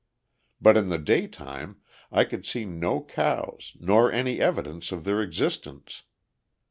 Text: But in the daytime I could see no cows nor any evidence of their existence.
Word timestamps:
But 0.59 0.77
in 0.77 0.89
the 0.89 0.97
daytime 0.97 1.81
I 2.11 2.23
could 2.23 2.43
see 2.43 2.65
no 2.65 3.03
cows 3.03 3.77
nor 3.79 4.11
any 4.11 4.41
evidence 4.41 4.91
of 4.91 5.03
their 5.03 5.21
existence. 5.21 6.01